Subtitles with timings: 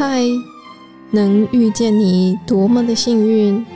[0.00, 0.24] 嗨，
[1.10, 3.66] 能遇见你多么的幸运！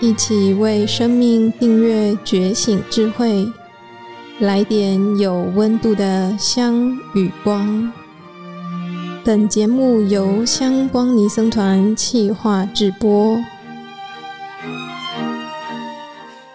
[0.00, 3.44] 一起为生命订阅觉醒智慧，
[4.38, 7.92] 来点有温度的香与光。
[9.24, 13.36] 本节目由香光尼僧团企划制播。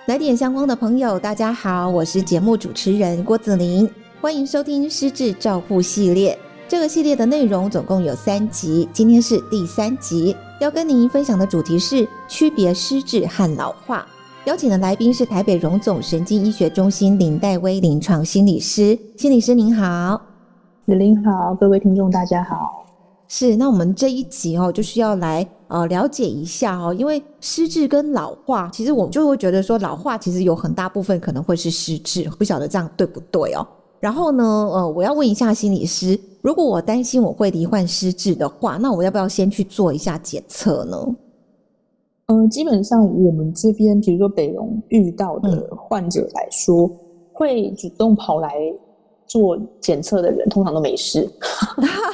[0.06, 3.90] 来点香光的朋友，大家好，我是节目主持人郭子林，
[4.22, 6.40] 欢迎收听失智照护系列。
[6.70, 14.06] 这个系列的内容总共有三集，今天是第三集，要跟您分享的主题是区别失智和老化。
[14.46, 20.22] 邀请的来宾是台北荣总神经医学中心林黛薇临床心理师，心理师您好，
[20.86, 22.86] 子玲好，各位听众大家好。
[23.28, 33.68] 是，那我们这一集哦，就是要来呃了解一下哦，因为失智跟老化，其实我就会觉得说老化其实有很大部分可能会是失智，不晓得这样对不对哦。
[34.00, 41.16] 然后呢，呃，我要问一下心理师，如果我担心我会罹患失智的话，那我要不要先去做一下检测呢？
[42.28, 46.90] 嗯，基本上我们这边，比如说北荣遇到的患者来说，
[47.34, 48.54] 会主动跑来
[49.26, 51.28] 做检测的人，通常都没事，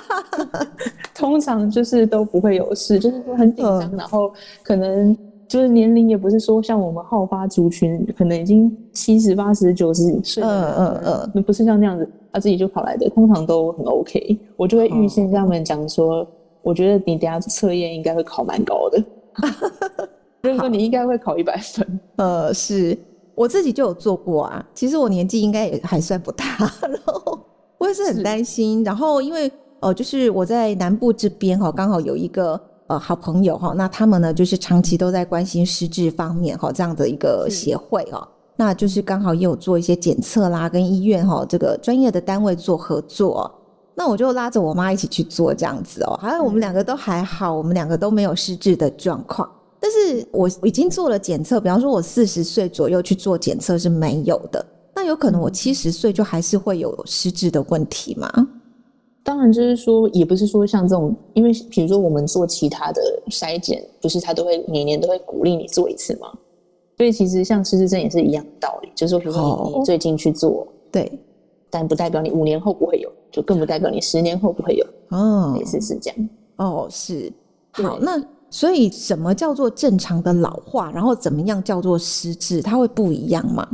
[1.14, 4.32] 通常就是都不会有事，就是说很紧张， 然后
[4.64, 5.16] 可能。
[5.48, 14.38] 就是年龄也不是说像我们好发族群，可能已经七十八十九十岁，嗯嗯嗯，那不是像那样子，他自己就跑来的，通常都很 OK。
[14.58, 16.28] 我就会预先跟他们讲说，
[16.62, 19.02] 我觉得你等下测验应该会考蛮高的，
[20.44, 22.00] 就是说你应该会考一百分。
[22.18, 22.98] 呃，是
[23.34, 26.46] 我自己就有做过啊，其实我年纪应该也还算不大，
[26.84, 27.40] 然后
[27.78, 28.84] 我也是很担心。
[28.84, 29.50] 然后因为
[29.80, 32.60] 呃，就是我在南部这边哈，刚好有一个。
[32.88, 38.28] 呃，好朋友哈，那他们呢，就是长期都在关心失智方面哈，这样的一个协会哦，
[38.58, 43.52] 那就是刚好也有做一些检测啦，跟医院哈这个专业的单位做合作，
[43.96, 49.50] 那我就拉着我妈一起去做这样子哦，好像我们两个都还好，我们两个都没有失智的状况，
[49.80, 58.32] 但是我已经做了检测，比方说我四十岁左右去做检测是没有的，那有可能我七十岁就还是会有失智的问题吗？
[59.24, 63.02] 当然，就是说，也不是说像这种，因为比如说我们做其他的
[63.32, 66.32] 筛检，不是他都会每年都会鼓励你做一次吗？
[66.98, 71.12] 所以其实像失智症也是一样的道理，就是说，比如说你最近去做，对，
[71.70, 74.86] 但不代表你五年后不会有，就更不代表你十年后不会有。
[75.10, 76.30] 哦，类似是这样。
[76.58, 77.32] 哦，是。
[77.72, 80.92] 好，那所以什么叫做正常的老化？
[80.92, 82.62] 然后怎么样叫做失智？
[82.62, 83.68] 它会不一样吗？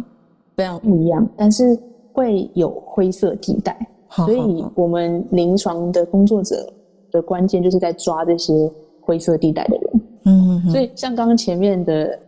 [0.57, 1.77] 非常不一样，但是
[2.11, 3.77] 会有灰色地带。
[4.09, 6.73] 所以，我们临床的工作者
[7.11, 10.01] 的关键就是在抓这些灰色地带的人。
[10.25, 12.19] 嗯，所以像刚刚前面的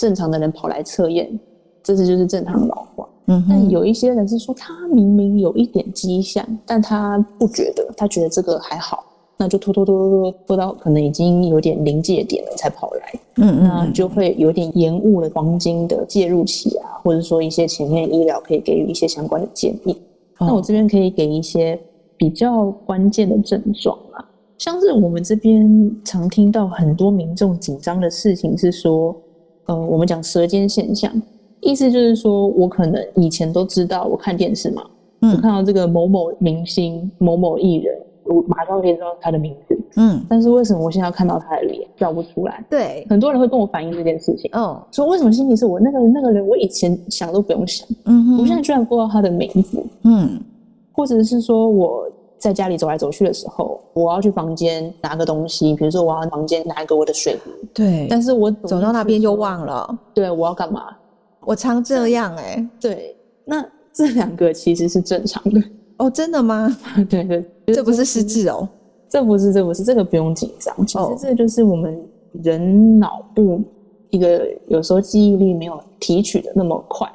[0.00, 1.28] 正常的人跑来测验，
[1.82, 3.06] 这次就是正常老化。
[3.26, 9.04] 嗯，但有一些人是说他明明有一点迹象，但他不觉得，他觉得这个还好，
[9.36, 13.20] 那就拖拖拖拖拖拖到可能已经有点临界点了才跑来。
[13.36, 19.94] 嗯嗯，那就会有点延误了黄金的介入期啊，或者说一些前面医疗可以给予一些相关的建议。
[20.38, 21.78] 那我这边可以给一些
[22.16, 24.24] 比较关键的症状啊，
[24.56, 29.14] 像是我们这边常听到很多民众紧张的事情是说，
[29.70, 31.12] 呃，我们讲舌尖现象，
[31.60, 34.82] 意思就是说我可能以前都知道，我看电视嘛，
[35.20, 37.94] 我看到这个某某明星、某某艺人，
[38.24, 42.64] 我马上可以知道他的名字，嗯，但是为什么我现在要看到他的脸叫不出来？
[42.68, 50.40] 对，很多人会跟我反映这件事情，嗯，说为什么心里是我那个那个人，我以前想都不用想，嗯，我现在居然不知道他的名字，嗯。
[50.92, 52.10] 或者是说我
[52.40, 60.86] 在家里走来走去的时候，我要去房间拿个东西，比如说我要房间拿一个我的水壶，对，但是我走到那边就忘了，对，我要干嘛？
[61.40, 63.14] 我常这样哎，对，
[63.44, 65.62] 那这两个其实是正常的。
[65.98, 66.74] 哦，真的吗？
[67.08, 68.66] 对对，这不是失智哦，
[69.08, 72.02] 这不是，这不是，这个不用紧张，其实这就是我们
[72.42, 73.62] 人脑部
[74.08, 77.06] 一个有时候记忆力没有提取的那么快。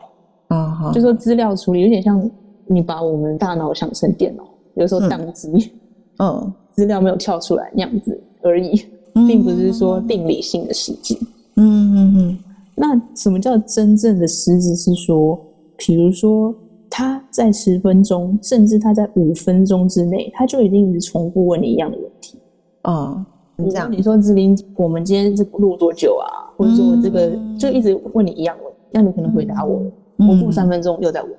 [0.50, 2.32] 啊，就说资料处理有点像。
[2.68, 4.44] 你把我们大脑想成电脑，
[4.76, 5.72] 有时候宕机，
[6.20, 8.86] 嗯，资料没有跳出来那样子而已，
[9.28, 11.18] 并不是说定理性的失智。
[11.56, 12.38] 嗯嗯嗯。
[12.76, 14.76] 那什么叫真正的失智？
[14.76, 15.40] 是说，
[15.78, 16.54] 比如说
[16.90, 22.38] 他在十分钟，甚至他在五分钟之内，他就已经一直重复问你一样的问题。
[22.84, 23.26] 哦，
[23.58, 26.52] 这样你说志玲，我们今天是录多久啊？
[26.58, 29.82] 或者说这个就一直问你一样问题，那你可能回答我，
[30.18, 31.32] 我过三分钟又在问。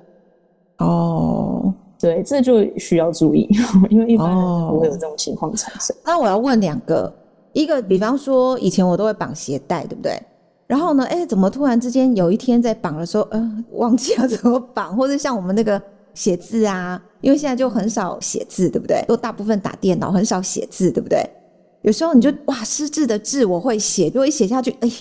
[0.79, 1.56] 哦，
[1.99, 3.47] 对，这就需要注意，
[3.89, 4.37] 因为一般人
[4.69, 5.95] 不会有这种情况产生。
[6.05, 7.11] 那我要问两个，
[7.53, 10.19] 一个比方说以前我都会绑鞋带，对不对？
[10.67, 15.81] 然后呢，哎，怎么突然之间有一天在绑的时候，呃，忘记了 怎么绑，或者像我们那个
[16.13, 19.03] 写字啊，因为现在就很少写字，对不对？
[19.07, 21.23] 都大部分打电脑，很少写字，对不对？
[21.83, 24.91] 有时候你就哇，失字的字我会写，就会写下去，哎，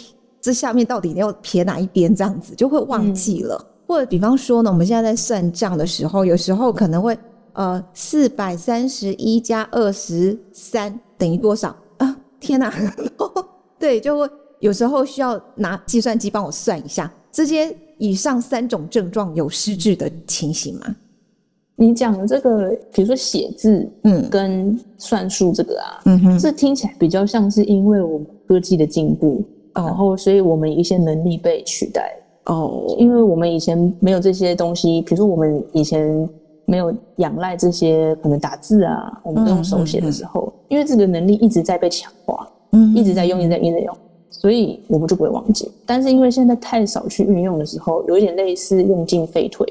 [0.40, 2.14] 这下面到底要撇哪一边？
[2.14, 3.62] 这样子就会忘记了。
[3.86, 7.16] 或者比方说呢，我们现在在算账的时候，有时候可能会
[7.52, 12.16] 呃，四百三十一加二十三等于多少啊？
[12.40, 12.72] 天哪！
[13.78, 14.28] 对，就会
[14.60, 17.10] 有时候需要拿计算机帮我算一下。
[17.30, 20.96] 这些以上三种症状有失智的情形吗？
[21.76, 29.44] 你讲的这个，比如说写字，嗯，跟算术这个啊，嗯哼，这听起来比较像是因为我们科技的进步，
[29.74, 32.14] 然后所以我们一些能力被取代。
[32.46, 36.28] 哦，因为我们以前没有这些东西，比如说我们以前
[36.64, 43.96] 没有仰赖这些可能打字啊，我们都用手写的时候，因为这个能力一直在被强化，嗯，一直在用，一直在，一直用，
[44.30, 45.68] 所以我们就不会忘记。
[45.84, 49.66] 但是因为现在太少去运用的时候，有一点类似用进废退，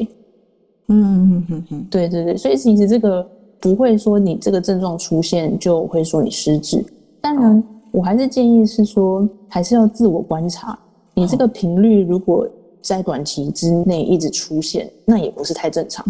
[0.89, 3.25] 嗯嗯嗯嗯，对对对，所以其实这个
[3.61, 6.83] 不会说你这个症状出现就会说你失智。
[7.21, 10.77] 当然，我还是建议是说，还是要自我观察，
[11.13, 12.45] 你这个频率如果。
[12.85, 16.05] 在短期之内一直出现，那也不是太正常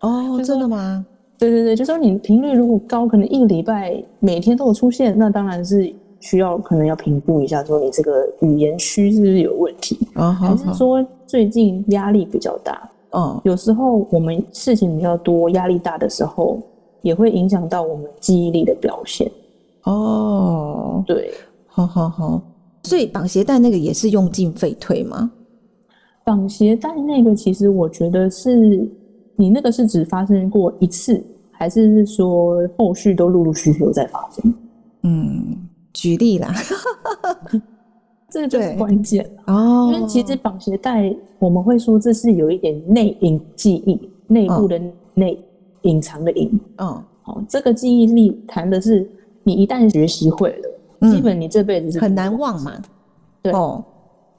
[0.00, 0.38] 哦。
[0.44, 1.04] 真的吗？
[1.38, 5.90] 对对对，就说你频率如果高，可能一个礼拜每天都有出现，那当然是
[6.20, 10.30] 需要可能要评估一下，说你这个语言区是不是有问题啊？
[10.32, 12.90] 还是说最近压力比较大？
[13.12, 16.60] 嗯，有时候我们事情比较多，压力大的时候，
[17.00, 19.30] 也会影响到我们记忆力的表现。
[19.84, 21.32] 哦，对，
[21.66, 22.42] 好好好。
[22.84, 25.30] 所以绑鞋带那个也是用进废退吗？
[26.24, 28.88] 绑鞋带那个，其实我觉得是
[29.36, 34.54] 你那个是只发生过一次，还是是说后续都陆陆续续有在发生？
[35.02, 35.56] 嗯，
[35.92, 36.52] 举例啦
[38.28, 39.90] 这个就是关键哦。
[39.92, 44.80] 因为其实绑鞋带，我们会说这是有一点内隐记忆，内部的
[45.14, 45.42] 内
[45.82, 46.48] 隐藏的隐。
[46.76, 49.08] 嗯，好，这个记忆力谈的是
[49.42, 52.72] 你一旦学习会了，基本你这辈子是很难忘嘛。
[53.42, 53.82] 对哦。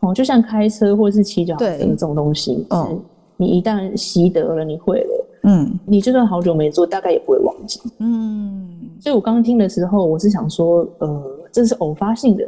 [0.01, 3.00] 哦，就像开车或者是骑脚踏车这种东西，嗯，
[3.38, 8.68] 你一旦习得了，你会了，嗯，你就算好久没做，大概也不会忘记，嗯。
[9.00, 12.48] 所以我刚刚听的时候，我是想说，呃，这是偶发性的，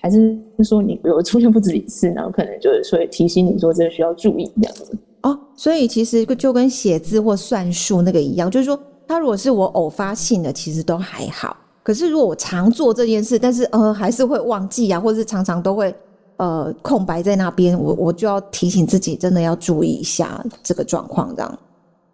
[0.00, 4.96] 还是说你有出现不止一次，然后可能就是所以提醒你说这个需要注意这样子。
[5.22, 11.56] 哦，所以其实就跟写字或算术那个一样，就是说，它如果是我偶发性的，其实都还好。
[11.82, 15.92] 可是如果我常做这件事，但是呃，还是会忘记啊，或者是常常都会。
[16.38, 21.58] 呃，空白在那边，我我就要提醒自己，真的要注意一下这个状况，这样。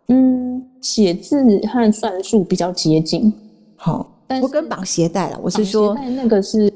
[0.09, 3.33] 嗯，写字和算术比较接近，
[3.77, 5.41] 好，但不跟绑鞋带了。
[5.43, 6.71] 我是说，那个是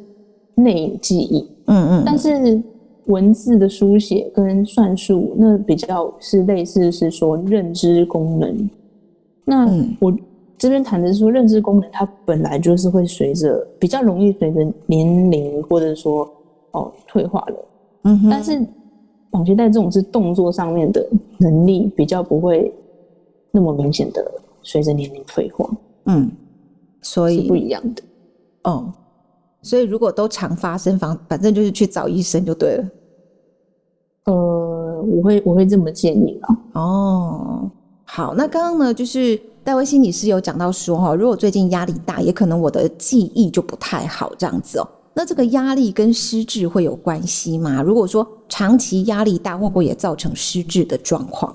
[0.54, 2.62] 内记忆，嗯嗯，但是
[3.06, 8.70] 文字的书写跟算术那比较是类似，是说认知功能。
[9.44, 9.68] 那
[9.98, 10.10] 我
[10.56, 16.26] 这边谈的是说，认知功能它本来就是会随着比较容易随着年龄或者说。
[16.72, 17.68] 哦，退化了。
[18.04, 18.60] 嗯哼，但是
[19.30, 21.06] 绑鞋带这种是动作上面的
[21.38, 22.72] 能力比较不会
[23.50, 24.30] 那么明显的
[24.62, 25.68] 随着年龄退化。
[26.06, 26.30] 嗯，
[27.00, 28.02] 所以不一样的。
[28.64, 28.92] 哦，
[29.62, 32.84] 所以如果都常发生，反反正就是去找医生就对了。
[34.24, 36.58] 呃，我会我会这么建议啊。
[36.74, 37.70] 哦，
[38.04, 44.88] 好，那刚刚呢，就是戴维心理师有讲到说哈，如果最近压力大，也可能我的记忆就不太好这样子哦。
[45.14, 47.82] 那这个压力跟失智会有关系吗？
[47.82, 51.54] 如果说长期压力大，会不会也造成失智的状况？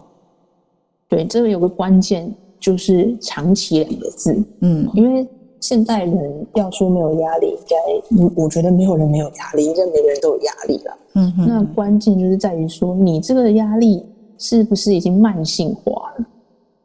[1.09, 4.37] 对，这个有个关键就是“长期”两个字。
[4.61, 5.27] 嗯，因为
[5.59, 10.97] 现代人要说没有压力，应该我觉得没有人没有压力，因为每个人都有压力了。
[11.13, 11.47] 嗯哼。
[11.47, 14.05] 那关键就是在于说，你这个压力
[14.37, 16.25] 是不是已经慢性化了？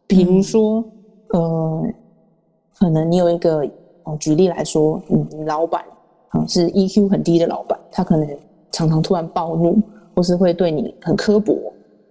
[0.06, 0.82] 比如说，
[1.28, 1.84] 呃，
[2.78, 3.68] 可能你有一个，
[4.04, 5.84] 哦，举例来说，你老板。
[6.48, 8.28] 是 EQ 很低的老板，他可能
[8.70, 9.78] 常常突然暴怒，
[10.14, 11.56] 或是会对你很刻薄，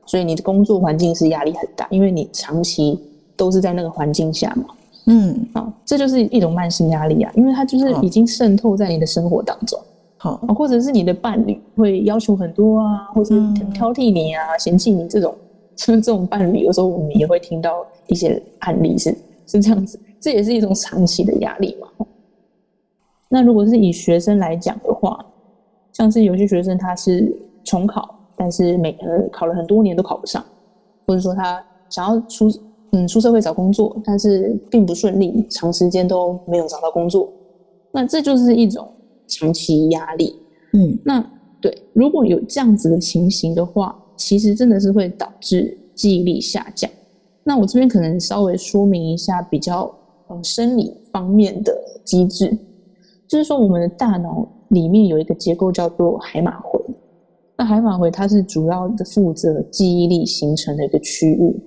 [0.05, 2.99] 所以你的工作环境是压力很大，因为你长期
[3.35, 4.65] 都是在那个环境下嘛。
[5.07, 9.79] 嗯，好，这就是一种慢性压力啊，因为它就是已经渗透在你的生活当中。
[10.17, 13.35] 好，或者是你的伴侣会要求很多啊，或者
[13.73, 15.33] 挑剔你啊，嫌弃你这种，
[15.75, 22.05] 就是这种伴侣，有时候我们也会听到一些案例是是这样子，这也是一种长期的压力嘛。
[23.33, 25.25] 那如果是以学生来讲的话，
[25.93, 27.33] 像是有些学生他是
[27.63, 30.43] 重考，但是每呃考了很多年都考不上，
[31.07, 32.51] 或者说他想要出
[32.91, 37.31] 嗯出社会找工作，但是并不顺利，长时间都没有找到工作，
[37.89, 38.85] 那这就是一种
[39.27, 40.35] 长期压力。
[40.73, 41.25] 嗯，那
[41.61, 46.91] 对，如果有这样子的情形的话，其实真的是会导致记忆力下降。
[47.43, 49.89] 那我这边可能稍微说明一下比较
[50.27, 51.73] 呃生理方面的
[52.03, 52.55] 机制。
[53.31, 56.77] 就是说我们的大脑里面有一个结构叫做海马回，
[57.55, 61.63] 那海马回它是主要的负责记忆力形成的一个区域。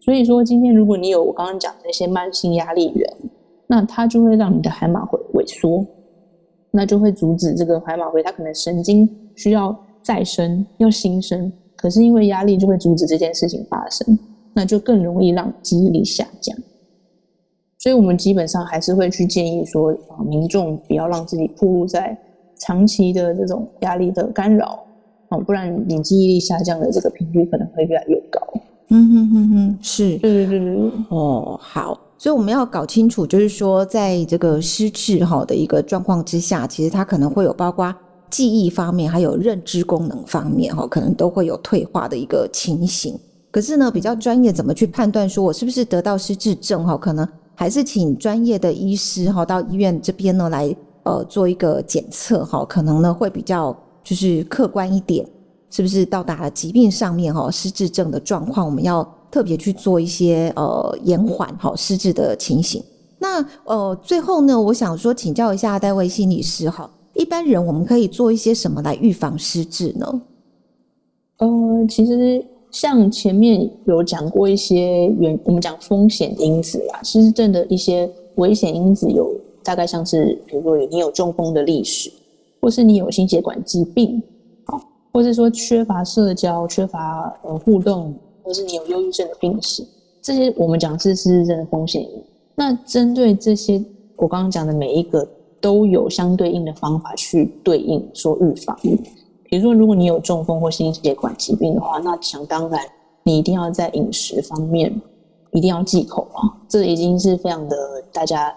[0.00, 3.08] 所以说，今天如果你有我刚刚讲的那些慢性压力源，
[3.68, 5.86] 那它就会让你的海马回萎缩，
[6.72, 14.18] 那就会阻止这个海马回，它可能神经需要再生，要新生，可是因为压力就会阻止这件事情发生，
[14.52, 16.58] 那就更容易让记忆力下降。
[17.86, 22.18] 所以我们基本上还是会去建议说，啊，民众不要让自己暴露在
[22.58, 24.82] 长期的这种压力的干扰，
[25.28, 28.40] 哦，不然你记忆力下降的这个频率可能会越来越高。
[28.88, 37.94] 嗯哼哼哼，是，对对对对，哦，好，所以我们要搞清楚，就是说，在这个失智哈的一个状况之下，其实它可能会有包括
[38.28, 43.16] 记忆方面，还有认知功能方面哈，可能都会有退化的一个情形。
[43.52, 46.96] 可是呢，比较专业怎么去判断说我是不是得到失智症哈？
[46.96, 47.24] 可能
[47.56, 50.72] 还是请专业的医师哈到医院这边呢来
[51.02, 55.26] 呃做一个检测哈，可能呢会比较就是客观一点。
[55.68, 62.82] 是不是到达了疾病上面哈失智症的状况，我们要特别去做一些呃延缓哈失智的情形。
[63.18, 70.22] 那呃最后呢，我想说请教一下戴维心理师哈，一般人我们可以做一些什么来预防失智呢？
[71.38, 71.48] 呃，
[71.88, 72.42] 其实
[72.78, 82.12] 像前面有讲过一些原我们讲风险因子啦，失智症的一些危险因子有大概像是，比如说你有中风的历史，
[82.60, 84.22] 或是你有心血管疾病。
[85.10, 89.82] 或是说缺乏社交、缺乏呃互动，或是你有忧郁症的病史，
[90.20, 92.06] 这些我们讲是失智症的风险。
[92.54, 93.82] 那针对这些
[94.16, 95.26] 我刚刚讲的每一个，
[95.58, 98.78] 都有相对应的方法去对应说预防。
[99.56, 102.78] 比如说，如果你有中风或心血管疾病的话，那想当然
[103.22, 104.94] 你一定要在饮食方面
[105.52, 107.74] 一定要忌口啊，这已经是非常的
[108.12, 108.54] 大家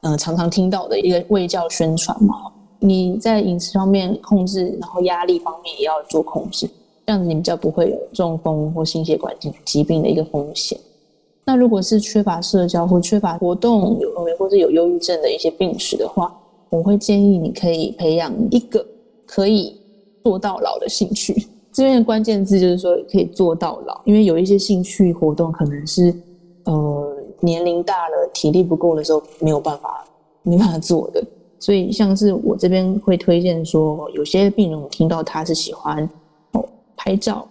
[0.00, 2.34] 嗯常常听到的一个卫教宣传嘛。
[2.80, 6.68] 你在饮食方面控制，然后压力方面也要做控制，
[7.06, 10.76] 这样子你比较不会有中风或心血管疾疾病的一个风险。
[11.44, 16.36] 那如果是缺乏社交或缺乏活动，有或者有忧郁症的一些病史的话，
[16.70, 18.84] 我会建议你可以培养一个
[19.24, 19.80] 可以
[20.24, 21.46] 做到老的兴趣。
[21.70, 26.14] 这边的关键字就是说可以做到老，因为有一些兴趣活动可能是
[26.64, 30.04] 呃年龄大了体力不够的时候没有办法
[30.42, 31.22] 没办法做的。
[31.58, 36.08] 所以，像是我这边会推荐说，有些病人我听到他是喜欢
[36.52, 36.64] 哦
[36.96, 37.46] 拍照，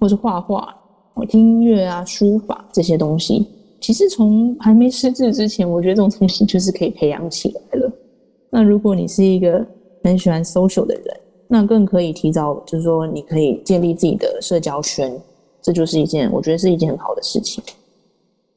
[0.00, 0.74] 或是画画，
[1.14, 3.46] 哦听音乐啊、书法这些东西。
[3.80, 7.92] 其实从还没失智之前，我觉得这种东西就是可以培养起来了。
[8.48, 9.64] 那如果你是一个
[10.04, 11.20] 很喜欢 social 的人，
[11.52, 15.20] 那更可以提早，就是说你可以建立自己的社交圈，
[15.60, 17.62] 这就是一件我觉得是一件很好的事情。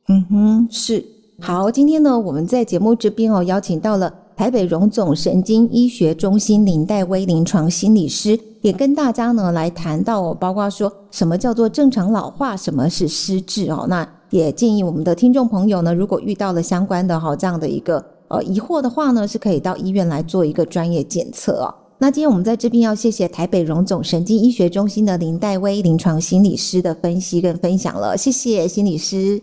[0.07, 1.03] 嗯哼，是
[1.41, 1.69] 好。
[1.69, 4.13] 今天呢，我们在节目这边哦，邀请到了。
[4.37, 13.85] 台北荣总神经医学中心林黛威临床心理师也跟大家呢来谈到哦，包括说什么叫做正常老化，什么是失智哦。
[13.87, 21.73] 那也建议我们的听众朋友呢，如果遇到了相关的哈这样的一个呃疑惑的话呢，是可以到医院来做一个专业检测哦。
[21.97, 29.41] 那今天我们在这边要谢谢台北荣总神经医学中心的林黛薇临床心理师的分析跟分享了，谢谢心理师。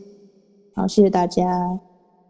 [0.74, 1.42] 好，谢谢大家。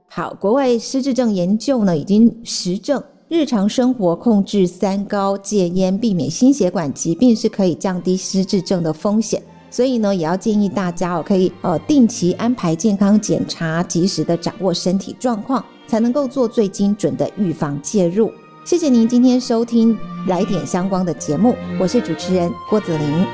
[0.09, 9.43] 好，国外失智症研究呢已经实证，日常生活控制三高、戒烟、避免心血管疾病是可以降低失智症的风险。
[9.71, 18.31] 所以呢，也要建议大家哦，可以呃定期安排健康检查，及时的掌握身体状况，才能够做最精准的预防介入。
[18.65, 23.27] 谢谢您今天收听来点相关的节目，我是主持人郭子玲。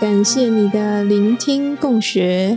[0.00, 2.56] 感谢你的聆听共学，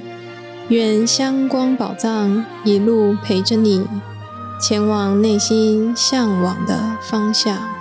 [0.70, 3.84] 愿香光宝藏一路陪着你，
[4.62, 7.75] 前往内心向往的方向。